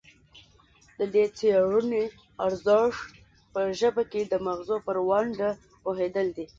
د 0.97 0.99
دې 1.13 1.25
څیړنې 1.37 2.03
ارزښت 2.45 3.01
په 3.53 3.61
ژبه 3.79 4.03
کې 4.11 4.21
د 4.31 4.33
مغزو 4.47 4.77
پر 4.87 4.97
ونډه 5.07 5.49
پوهیدل 5.83 6.27
دي 6.37 6.45